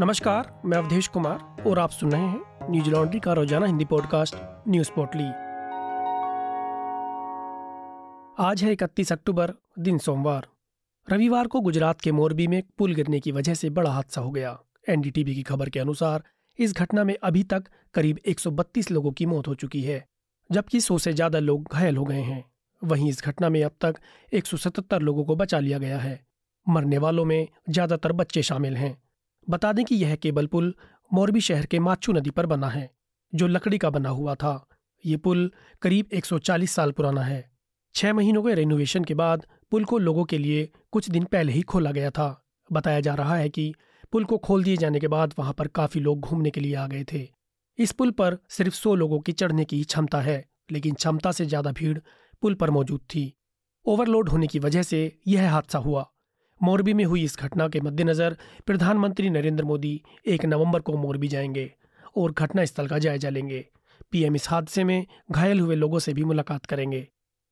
[0.00, 4.34] नमस्कार मैं अवधेश कुमार और आप सुन रहे हैं न्यूज लॉन्ड्री का रोजाना हिंदी पॉडकास्ट
[4.68, 5.24] न्यूज पोर्टली
[8.44, 9.52] आज है इकतीस अक्टूबर
[9.78, 10.46] दिन सोमवार
[11.08, 14.58] रविवार को गुजरात के मोरबी में पुल गिरने की वजह से बड़ा हादसा हो गया
[14.88, 16.24] एनडीटीवी की खबर के अनुसार
[16.58, 20.04] इस घटना में अभी तक करीब 132 लोगों की मौत हो चुकी है
[20.50, 22.44] जबकि सौ से ज्यादा लोग घायल हो गए हैं
[22.82, 24.00] वहीं इस घटना में अब तक
[24.34, 26.20] 177 लोगों को बचा लिया गया है
[26.68, 29.03] मरने वालों में ज्यादातर बच्चे शामिल हैं
[29.50, 30.74] बता दें कि यह केबल पुल
[31.12, 32.90] मोरबी शहर के माचू नदी पर बना है
[33.32, 34.54] जो लकड़ी का बना हुआ था
[35.04, 35.50] ये पुल
[35.82, 37.44] करीब 140 साल पुराना है
[37.94, 41.62] छह महीनों के रेनोवेशन के बाद पुल को लोगों के लिए कुछ दिन पहले ही
[41.62, 42.28] खोला गया था
[42.70, 43.74] बताया जा रहा है कि
[44.12, 46.86] पुल को खोल दिए जाने के बाद वहां पर काफी लोग घूमने के लिए आ
[46.86, 47.28] गए थे
[47.78, 51.72] इस पुल पर सिर्फ सौ लोगों की चढ़ने की क्षमता है लेकिन क्षमता से ज्यादा
[51.72, 51.98] भीड़
[52.42, 53.32] पुल पर मौजूद थी
[53.86, 56.08] ओवरलोड होने की वजह से यह हादसा हुआ
[56.60, 58.36] मोरबी में हुई इस घटना के मद्देनज़र
[58.66, 60.00] प्रधानमंत्री नरेंद्र मोदी
[60.26, 61.70] एक नवंबर को मोरबी जाएंगे
[62.16, 63.64] और घटनास्थल का जायजा लेंगे
[64.12, 67.06] पीएम इस हादसे में घायल हुए लोगों से भी मुलाकात करेंगे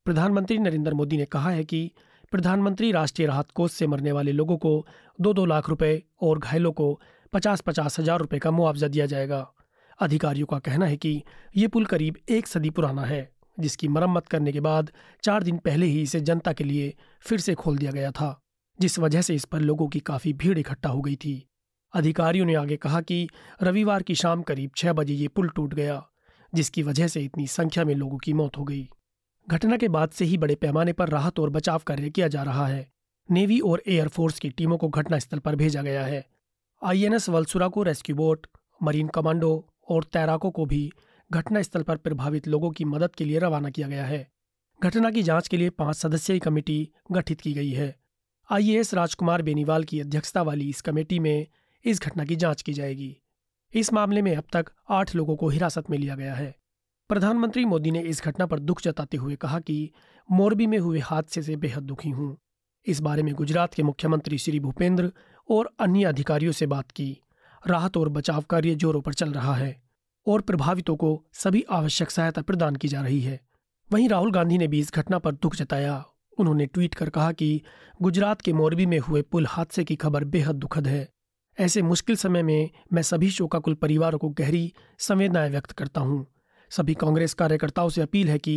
[0.05, 1.89] प्रधानमंत्री नरेंद्र मोदी ने कहा है कि
[2.31, 4.85] प्रधानमंत्री राष्ट्रीय राहत कोष से मरने वाले लोगों को
[5.19, 6.99] दो दो लाख रुपए और घायलों को
[7.33, 9.47] पचास पचास हजार रुपये का मुआवजा दिया जाएगा
[9.99, 11.21] अधिकारियों का कहना है कि
[11.57, 13.27] ये पुल करीब एक सदी पुराना है
[13.57, 14.91] जिसकी मरम्मत करने के बाद
[15.23, 16.93] चार दिन पहले ही इसे जनता के लिए
[17.25, 18.42] फिर से खोल दिया गया था
[18.79, 21.35] जिस वजह से इस पर लोगों की काफी भीड़ इकट्ठा हो गई थी
[21.93, 23.27] अधिकारियों ने आगे कहा कि
[23.63, 26.01] रविवार की शाम करीब छह बजे ये पुल टूट गया
[26.53, 28.87] जिसकी वजह से इतनी संख्या में लोगों की मौत हो गई
[29.47, 32.67] घटना के बाद से ही बड़े पैमाने पर राहत और बचाव कार्य किया जा रहा
[32.67, 32.87] है
[33.29, 36.25] नेवी और एयरफोर्स की टीमों को घटनास्थल पर भेजा गया है
[36.81, 38.47] आईएनएस वलसुरा को रेस्क्यू बोट
[38.81, 39.53] मरीन कमांडो
[39.89, 40.89] और तैराकों को भी
[41.31, 44.27] घटनास्थल पर प्रभावित लोगों की मदद के लिए रवाना किया गया है
[44.79, 48.02] घटना की जांच के लिए पांच सदस्यीय कमेटी गठित की गई है
[48.53, 51.47] आईएएस राजकुमार बेनीवाल की अध्यक्षता वाली इस कमेटी में
[51.85, 53.17] इस घटना की जांच की जाएगी
[53.73, 54.65] इस मामले में अब तक
[54.89, 56.53] आठ लोगों को हिरासत में लिया गया है
[57.09, 59.89] प्रधानमंत्री मोदी ने इस घटना पर दुख जताते हुए कहा कि
[60.29, 62.33] मोरबी में हुए हादसे से बेहद दुखी हूं
[62.87, 65.11] इस बारे में गुजरात के मुख्यमंत्री श्री भूपेंद्र
[65.49, 67.17] और अन्य अधिकारियों से बात की
[67.67, 69.75] राहत और बचाव कार्य जोरों पर चल रहा है
[70.27, 73.39] और प्रभावितों को सभी आवश्यक सहायता प्रदान की जा रही है
[73.91, 76.03] वहीं राहुल गांधी ने भी इस घटना पर दुख जताया
[76.37, 77.61] उन्होंने ट्वीट कर कहा कि
[78.01, 81.07] गुजरात के मोरबी में हुए पुल हादसे की खबर बेहद दुखद है
[81.57, 84.71] ऐसे मुश्किल समय में मैं सभी शोकाकुल परिवारों को गहरी
[84.99, 86.23] संवेदनाएं व्यक्त करता हूं
[86.71, 88.55] सभी कांग्रेस कार्यकर्ताओं से अपील है कि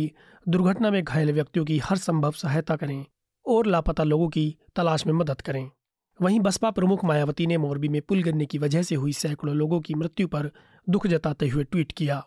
[0.45, 3.03] दुर्घटना में घायल व्यक्तियों की हर संभव सहायता करें
[3.45, 5.69] और लापता लोगों की तलाश में मदद करें
[6.19, 9.79] वहीं बसपा प्रमुख मायावती ने मोरबी में पुल गिरने की वजह से हुई सैकड़ों लोगों
[9.81, 10.51] की मृत्यु पर
[10.87, 12.23] दुख जताते हुए ट्वीट किया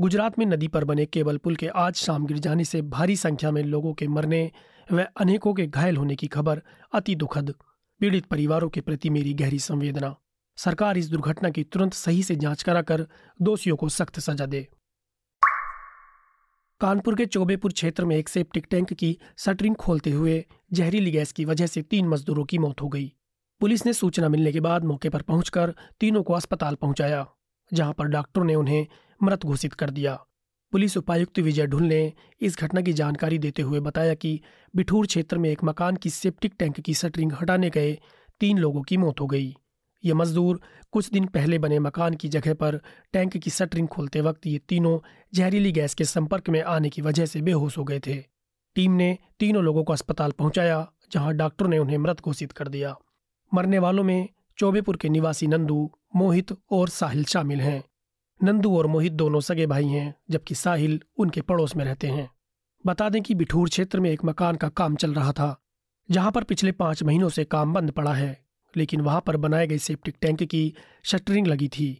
[0.00, 3.50] गुजरात में नदी पर बने केबल पुल के आज शाम गिर जाने से भारी संख्या
[3.50, 4.50] में लोगों के मरने
[4.92, 6.62] व अनेकों के घायल होने की खबर
[6.92, 7.54] अति दुखद
[8.00, 10.14] पीड़ित परिवारों के प्रति मेरी गहरी संवेदना
[10.58, 13.06] सरकार इस दुर्घटना की तुरंत सही से जांच कराकर
[13.40, 14.68] दोषियों को सख्त सजा दे
[16.80, 21.44] कानपुर के चौबेपुर क्षेत्र में एक सेप्टिक टैंक की सटरिंग खोलते हुए जहरीली गैस की
[21.44, 23.12] वजह से तीन मजदूरों की मौत हो गई
[23.60, 27.26] पुलिस ने सूचना मिलने के बाद मौके पर पहुंचकर तीनों को अस्पताल पहुंचाया
[27.72, 28.86] जहां पर डॉक्टरों ने उन्हें
[29.20, 30.18] मृत घोषित कर दिया
[30.72, 32.12] पुलिस उपायुक्त विजय ढुल ने
[32.40, 34.40] इस घटना की जानकारी देते हुए बताया कि
[34.74, 37.98] बिठूर क्षेत्र में एक मकान की सेप्टिक टैंक की सटरिंग हटाने गए
[38.40, 39.54] तीन लोगों की मौत हो गई
[40.04, 40.60] ये मजदूर
[40.92, 42.80] कुछ दिन पहले बने मकान की जगह पर
[43.12, 44.98] टैंक की सटरिंग खोलते वक्त ये तीनों
[45.34, 48.16] जहरीली गैस के संपर्क में आने की वजह से बेहोश हो गए थे
[48.76, 52.96] टीम ने तीनों लोगों को अस्पताल पहुंचाया जहां डॉक्टर ने उन्हें मृत घोषित कर दिया
[53.52, 57.82] मरने वालों में चौबेपुर के निवासी नंदू मोहित और साहिल शामिल हैं
[58.40, 62.28] नंदू और मोहित दोनों सगे भाई हैं जबकि साहिल उनके पड़ोस में रहते हैं
[62.84, 65.56] बता दें कि बिठूर क्षेत्र में एक मकान का काम चल रहा था
[66.08, 68.36] जहां पर पिछले पांच महीनों से काम बंद पड़ा है
[68.74, 70.72] लेकिन वहां पर बनाए गए सेप्टिक टैंक की
[71.04, 71.90] शटरिंग लगी थी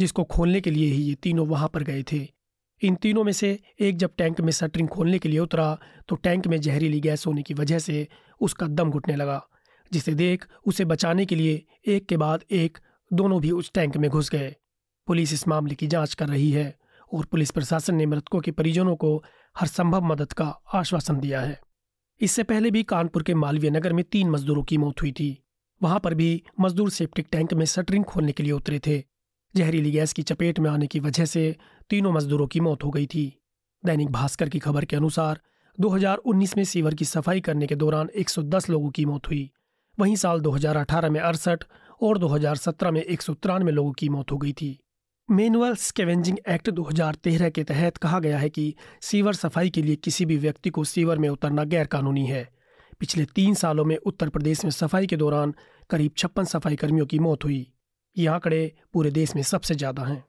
[0.00, 2.28] जिसको खोलने के लिए ही ये तीनों वहां पर गए थे
[2.82, 5.78] इन तीनों में से एक जब टैंक में शटरिंग खोलने के लिए उतरा
[6.08, 8.06] तो टैंक में जहरीली गैस होने की वजह से
[8.40, 9.40] उसका दम घुटने लगा
[9.92, 11.62] जिसे देख उसे बचाने के लिए
[11.86, 12.78] एक के बाद एक
[13.10, 14.54] दोनों भी उस टैंक में घुस गए
[15.06, 16.74] पुलिस इस मामले की जांच कर रही है
[17.14, 19.16] और पुलिस प्रशासन ने मृतकों के परिजनों को
[19.56, 21.60] हर संभव मदद का आश्वासन दिया है
[22.20, 25.36] इससे पहले भी कानपुर के मालवीय नगर में तीन मजदूरों की मौत हुई थी
[25.80, 26.42] वहां पर भी
[26.60, 29.02] मजदूर सेप्टिक टैंक में शटरिंग खोलने के लिए उतरे थे
[29.54, 31.44] जहरीली गैस की चपेट में आने की वजह से
[31.90, 33.32] तीनों मजदूरों की मौत हो गई थी
[33.84, 35.40] दैनिक भास्कर की खबर के अनुसार
[35.78, 39.50] 2019 में सीवर की सफाई करने के दौरान 110 लोगों की मौत हुई
[39.98, 41.64] वहीं साल 2018 में अड़सठ
[42.02, 43.22] और 2017 में एक
[43.68, 44.78] लोगों की मौत हो गई थी
[45.28, 50.24] मैनुअल स्केवेंजिंग एक्ट 2013 के तहत कहा गया है कि सीवर सफाई के लिए किसी
[50.24, 52.48] भी व्यक्ति को सीवर में उतरना गैरकानूनी है
[53.00, 55.54] पिछले तीन सालों में उत्तर प्रदेश में सफाई के दौरान
[55.90, 57.66] करीब छप्पन सफाई कर्मियों की मौत हुई
[58.16, 58.60] ये आंकड़े
[58.92, 60.24] पूरे देश में सबसे ज्यादा हैं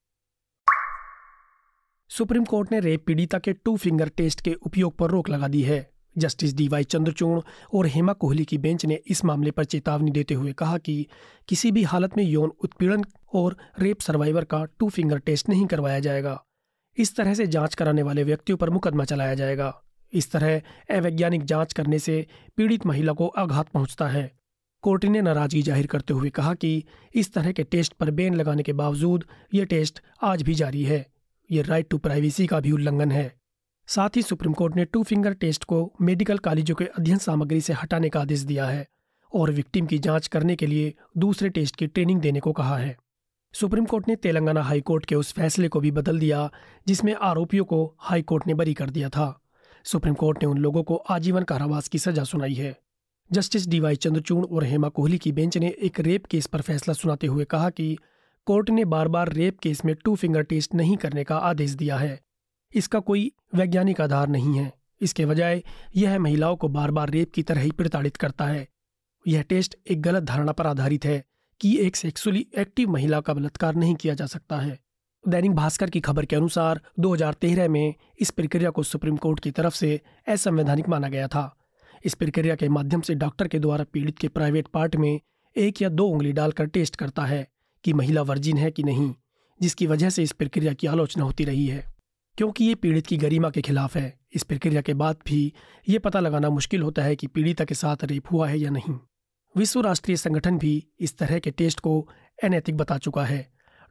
[2.09, 5.61] सुप्रीम कोर्ट ने रेप पीड़िता के टू फिंगर टेस्ट के उपयोग पर रोक लगा दी
[5.61, 5.94] है
[6.17, 7.39] जस्टिस डी वाई चंद्रचूड़
[7.73, 11.05] और हेमा कोहली की बेंच ने इस मामले पर चेतावनी देते हुए कहा कि
[11.49, 13.03] किसी भी हालत में यौन उत्पीड़न
[13.33, 16.41] और रेप सर्वाइवर का टू फिंगर टेस्ट नहीं करवाया जाएगा
[16.97, 19.73] इस तरह से जांच कराने वाले व्यक्तियों पर मुकदमा चलाया जाएगा
[20.13, 22.25] इस तरह अवैज्ञानिक जांच करने से
[22.57, 24.31] पीड़ित महिला को आघात पहुंचता है
[24.83, 26.71] कोर्ट ने नाराजगी जाहिर करते हुए कहा कि
[27.15, 29.23] इस तरह के टेस्ट पर बैन लगाने के बावजूद
[29.53, 30.01] ये टेस्ट
[30.23, 31.05] आज भी जारी है
[31.49, 33.25] ये राइट टू प्राइवेसी का भी उल्लंघन है
[33.87, 37.73] साथ ही सुप्रीम कोर्ट ने टू फिंगर टेस्ट को मेडिकल कॉलेजों के अध्ययन सामग्री से
[37.73, 38.87] हटाने का आदेश दिया है
[39.33, 40.93] और विक्टिम की जांच करने के लिए
[41.17, 42.95] दूसरे टेस्ट की ट्रेनिंग देने को कहा है
[43.53, 46.49] सुप्रीम कोर्ट ने तेलंगाना हाईकोर्ट के उस फैसले को भी बदल दिया
[46.87, 49.27] जिसमें आरोपियों को हाईकोर्ट ने बरी कर दिया था
[49.85, 52.75] सुप्रीम कोर्ट ने उन लोगों को आजीवन कारावास की सजा सुनाई है
[53.31, 57.27] जस्टिस डीवाई चंद्रचूड़ और हेमा कोहली की बेंच ने एक रेप केस पर फैसला सुनाते
[57.27, 57.95] हुए कहा कि
[58.47, 61.97] कोर्ट ने बार बार रेप केस में टू फिंगर टेस्ट नहीं करने का आदेश दिया
[61.97, 62.19] है
[62.73, 64.71] इसका कोई वैज्ञानिक आधार नहीं है
[65.01, 65.63] इसके बजाय
[65.95, 68.67] यह महिलाओं को बार बार रेप की तरह ही प्रताड़ित करता है
[69.27, 71.23] यह टेस्ट एक गलत धारणा पर आधारित है
[71.61, 74.79] कि एक सेक्सुअली एक्टिव महिला का बलात्कार नहीं किया जा सकता है
[75.23, 79.73] दैनिक भास्कर की खबर के अनुसार 2013 में इस प्रक्रिया को सुप्रीम कोर्ट की तरफ
[79.73, 81.55] से असंवैधानिक माना गया था
[82.05, 85.19] इस प्रक्रिया के माध्यम से डॉक्टर के द्वारा पीड़ित के प्राइवेट पार्ट में
[85.55, 87.47] एक या दो उंगली डालकर टेस्ट करता है
[87.83, 89.13] कि महिला वर्जिन है कि नहीं
[89.59, 91.94] जिसकी वजह से इस प्रक्रिया की आलोचना होती रही है
[92.37, 95.53] क्योंकि ये पीड़ित की गरिमा के खिलाफ है इस प्रक्रिया के बाद भी
[95.87, 98.97] ये पता लगाना मुश्किल होता है कि पीड़िता के साथ रेप हुआ है या नहीं
[99.55, 100.83] विश्व राष्ट्रीय संगठन भी
[100.99, 101.99] इस तरह के टेस्ट को
[102.43, 103.47] अनैतिक बता चुका है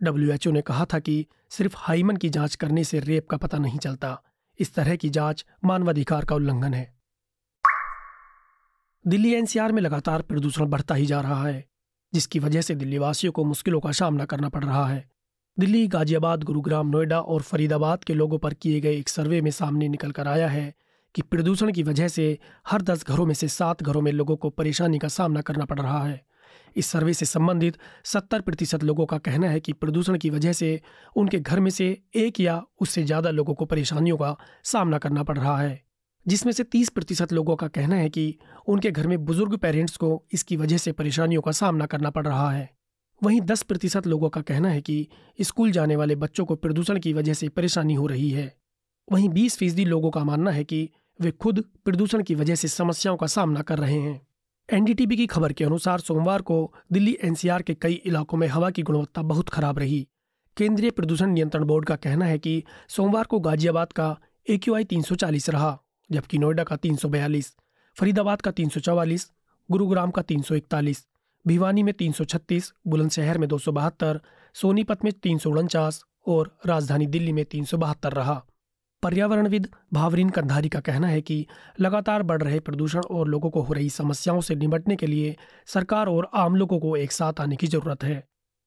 [0.03, 1.27] डब्ल्यूएचओ ने कहा था कि
[1.51, 4.23] सिर्फ हाइमन की जांच करने से रेप का पता नहीं चलता
[4.61, 6.93] इस तरह की जांच मानवाधिकार का उल्लंघन है
[9.05, 11.65] दिल्ली एनसीआर में लगातार प्रदूषण बढ़ता ही जा रहा है
[12.13, 15.14] जिसकी वजह से दिल्लीवासियों को मुश्किलों का सामना करना पड़ रहा है
[15.59, 19.89] दिल्ली गाजियाबाद गुरुग्राम नोएडा और फरीदाबाद के लोगों पर किए गए एक सर्वे में सामने
[19.89, 20.73] निकल कर आया है
[21.15, 22.27] कि प्रदूषण की वजह से
[22.67, 25.79] हर दस घरों में से सात घरों में लोगों को परेशानी का सामना करना पड़
[25.81, 26.21] रहा है
[26.77, 27.79] इस सर्वे से संबंधित
[28.05, 30.81] सत्तर प्रतिशत लोगों का कहना है कि प्रदूषण की वजह से
[31.17, 31.97] उनके घर में से
[32.17, 34.37] एक या उससे ज़्यादा लोगों को परेशानियों का
[34.65, 35.83] सामना करना पड़ रहा है
[36.27, 38.33] जिसमें से तीस प्रतिशत लोगों का कहना है कि
[38.69, 42.51] उनके घर में बुजुर्ग पेरेंट्स को इसकी वजह से परेशानियों का सामना करना पड़ रहा
[42.51, 42.73] है
[43.23, 45.09] वहीं 10 प्रतिशत लोगों का कहना है कि
[45.41, 48.57] स्कूल जाने वाले बच्चों को प्रदूषण की वजह से परेशानी हो रही है
[49.13, 50.91] वहीं 20 फीसदी लोगों का मानना है कि
[51.21, 54.27] वे खुद प्रदूषण की वजह से समस्याओं का सामना कर रहे हैं
[54.73, 56.75] एनडीटीबी की खबर के अनुसार सोमवार को
[56.93, 60.09] दिल्ली एनसीआर के कई इलाकों में हवा की गुणवत्ता बहुत खराब रही
[60.57, 62.63] केंद्रीय प्रदूषण नियंत्रण बोर्ड का कहना है कि
[62.89, 64.17] सोमवार को गाजियाबाद का
[64.49, 65.79] ए क्यू आई रहा
[66.11, 66.79] जबकि नोएडा का
[67.09, 67.57] बयालीस
[67.97, 69.31] फरीदाबाद का 344,
[69.71, 71.07] गुरुग्राम का तीन सौ इकतालीस
[71.47, 73.59] भिवानी में 336, बुलंदशहर में दो
[74.55, 75.39] सोनीपत में तीन
[76.29, 77.65] और राजधानी दिल्ली में तीन
[78.05, 78.43] रहा
[79.03, 81.47] पर्यावरणविद भावरीन कंधारी का कहना है कि
[81.81, 85.37] लगातार बढ़ रहे प्रदूषण और लोगों को हो रही समस्याओं से निपटने के लिए
[85.67, 88.27] सरकार और आम लोगों को एक साथ आने की जरूरत है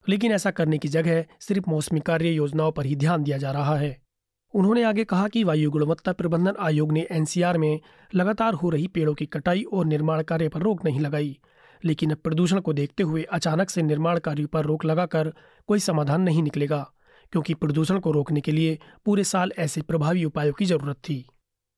[0.10, 3.76] लेकिन ऐसा करने की जगह सिर्फ मौसमी कार्य योजनाओं पर ही ध्यान दिया जा रहा
[3.76, 4.02] है
[4.56, 7.80] उन्होंने आगे कहा कि वायु गुणवत्ता प्रबंधन आयोग ने एनसीआर में
[8.16, 11.40] लगातार हो रही पेड़ों की कटाई और निर्माण कार्य पर रोक नहीं लगाई
[11.86, 15.34] लेकिन प्रदूषण को देखते हुए अचानक से निर्माण कार्य पर रोक लगाकर
[15.68, 16.94] कोई समाधान नहीं निकलेगा
[17.32, 21.26] क्योंकि प्रदूषण को रोकने के लिए पूरे साल ऐसे प्रभावी उपायों की जरूरत थी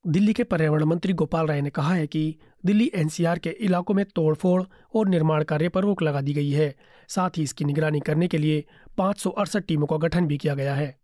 [0.07, 2.35] दिल्ली के पर्यावरण मंत्री गोपाल राय ने कहा है कि
[2.65, 4.63] दिल्ली एनसीआर के इलाकों में तोड़फोड़
[4.95, 6.75] और निर्माण कार्य पर रोक लगा दी गई है
[7.07, 8.65] साथ ही इसकी निगरानी करने के लिए
[8.97, 9.57] पांच
[9.67, 10.99] टीमों का गठन भी किया गया है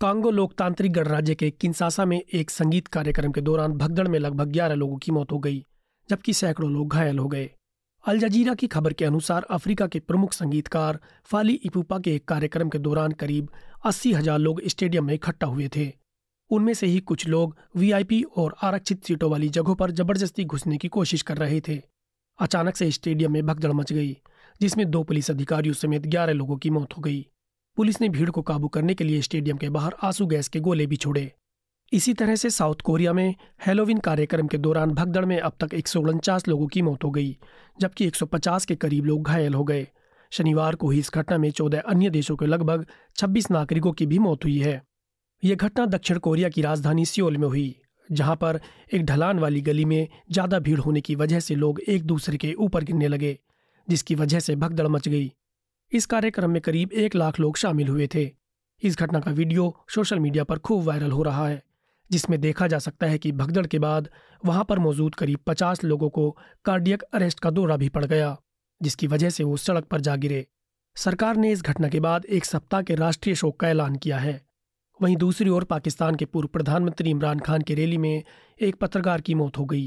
[0.00, 4.74] कांगो लोकतांत्रिक गणराज्य के किंसासा में एक संगीत कार्यक्रम के दौरान भगदड़ में लगभग ग्यारह
[4.74, 5.64] लोगों की मौत हो गई
[6.10, 7.50] जबकि सैकड़ों लोग घायल हो गए
[8.04, 10.98] अल जजीरा की खबर के अनुसार अफ्रीका के प्रमुख संगीतकार
[11.30, 13.48] फाली इपूपा के एक कार्यक्रम के दौरान करीब
[13.86, 15.92] अस्सी हजार लोग स्टेडियम में इकट्ठा हुए थे
[16.50, 20.88] उनमें से ही कुछ लोग वीआईपी और आरक्षित सीटों वाली जगहों पर जबरदस्ती घुसने की
[20.88, 21.80] कोशिश कर रहे थे
[22.38, 24.16] अचानक से स्टेडियम में भगदड़ मच गई
[24.60, 27.26] जिसमें दो पुलिस अधिकारियों समेत ग्यारह लोगों की मौत हो गई
[27.76, 30.86] पुलिस ने भीड़ को काबू करने के लिए स्टेडियम के बाहर आंसू गैस के गोले
[30.86, 31.30] भी छोड़े
[31.92, 33.34] इसी तरह से साउथ कोरिया में
[33.66, 35.88] हेलोविन कार्यक्रम के दौरान भगदड़ में अब तक एक
[36.48, 37.36] लोगों की मौत हो गई
[37.80, 39.86] जबकि 150 के करीब लोग घायल हो गए
[40.32, 42.84] शनिवार को ही इस घटना में 14 अन्य देशों के लगभग
[43.18, 44.80] 26 नागरिकों की भी मौत हुई है
[45.42, 47.74] ये घटना दक्षिण कोरिया की राजधानी सियोल में हुई
[48.08, 48.60] जहां पर
[48.94, 52.52] एक ढलान वाली गली में ज्यादा भीड़ होने की वजह से लोग एक दूसरे के
[52.58, 53.38] ऊपर गिरने लगे
[53.88, 55.32] जिसकी वजह से भगदड़ मच गई
[55.92, 58.30] इस कार्यक्रम में करीब एक लाख लोग शामिल हुए थे
[58.82, 61.62] इस घटना का वीडियो सोशल मीडिया पर खूब वायरल हो रहा है
[62.10, 64.08] जिसमें देखा जा सकता है कि भगदड़ के बाद
[64.42, 66.30] वहां पर मौजूद करीब पचास लोगों को
[66.64, 68.36] कार्डियक अरेस्ट का दौरा भी पड़ गया
[68.80, 70.46] जिसकी वजह से वो सड़क पर जा गिरे
[70.96, 74.40] सरकार ने इस घटना के बाद एक सप्ताह के राष्ट्रीय शोक का ऐलान किया है
[75.00, 78.22] वहीं दूसरी ओर पाकिस्तान के पूर्व प्रधानमंत्री इमरान खान की रैली में
[78.60, 79.87] एक पत्रकार की मौत हो गई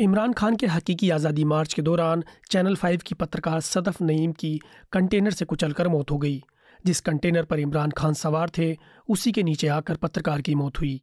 [0.00, 4.58] इमरान खान के हकीकी आज़ादी मार्च के दौरान चैनल फाइव की पत्रकार सदफ नईम की
[4.92, 6.42] कंटेनर से कुचलकर मौत हो गई
[6.84, 8.76] जिस कंटेनर पर इमरान खान सवार थे
[9.08, 11.00] उसी के नीचे आकर पत्रकार की मौत हुई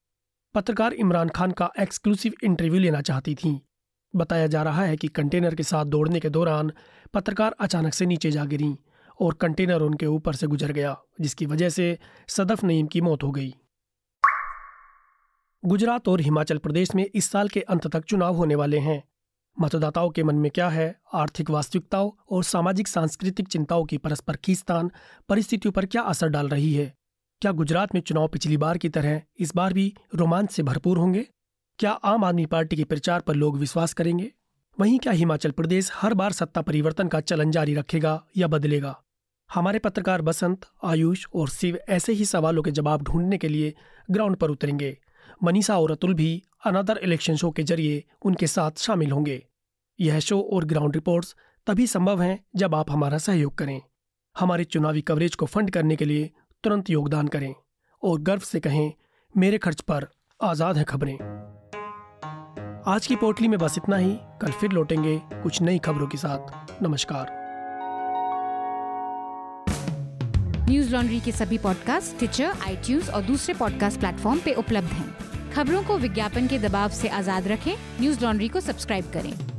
[0.55, 3.59] पत्रकार इमरान खान का एक्सक्लूसिव इंटरव्यू लेना चाहती थी
[4.13, 6.71] बताया जा रहा है कि कंटेनर के साथ दौड़ने के दौरान
[7.13, 8.75] पत्रकार अचानक से नीचे जा गिरी
[9.21, 11.97] और कंटेनर उनके ऊपर से गुजर गया जिसकी वजह से
[12.27, 13.53] सदफ नईम की मौत हो गई
[15.63, 19.01] गुजरात और हिमाचल प्रदेश में इस साल के अंत तक चुनाव होने वाले हैं
[19.57, 20.93] मतदाताओं के मन में क्या है
[21.13, 24.91] आर्थिक वास्तविकताओं और सामाजिक सांस्कृतिक चिंताओं की परस्पर खींचतान
[25.29, 26.93] परिस्थितियों पर क्या असर डाल रही है
[27.43, 29.93] क्या गुजरात में चुनाव पिछली बार की तरह इस बार भी
[30.15, 31.25] रोमांच से भरपूर होंगे
[31.79, 34.29] क्या आम आदमी पार्टी के प्रचार पर लोग विश्वास करेंगे
[34.77, 38.95] वहीं क्या हिमाचल प्रदेश हर बार सत्ता परिवर्तन का चलन जारी रखेगा या बदलेगा
[39.49, 43.73] हमारे पत्रकार बसंत आयुष और शिव ऐसे ही सवालों के जवाब ढूंढने के लिए
[44.09, 44.97] ग्राउंड पर उतरेंगे
[45.43, 46.31] मनीषा और अतुल भी
[46.65, 49.41] अनादर इलेक्शन शो के जरिए उनके साथ शामिल होंगे
[49.99, 51.35] यह शो और ग्राउंड रिपोर्ट्स
[51.67, 53.81] तभी संभव हैं जब आप हमारा सहयोग करें
[54.35, 56.31] हमारे चुनावी कवरेज को फंड करने के लिए
[56.63, 57.53] तुरंत योगदान करें
[58.03, 58.91] और गर्व से कहें
[59.35, 60.07] मेरे खर्च पर
[60.39, 61.17] आज़ाद है खबरें
[62.87, 66.83] आज की पोटली में बस इतना ही कल फिर लौटेंगे कुछ नई खबरों के साथ
[66.83, 67.41] नमस्कार
[70.69, 75.83] न्यूज लॉन्ड्री के सभी पॉडकास्ट ट्विटर आईटीज और दूसरे पॉडकास्ट प्लेटफॉर्म पे उपलब्ध हैं खबरों
[75.83, 79.52] को विज्ञापन के दबाव से आजाद रखें न्यूज लॉन्ड्री को सब्सक्राइब करें